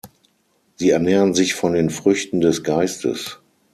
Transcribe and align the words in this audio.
Sie 0.77 0.89
ernähren 0.89 1.35
sich 1.35 1.53
von 1.53 1.73
den 1.73 1.91
Früchten 1.91 2.41
des 2.41 2.63
Geistes. 2.63 3.37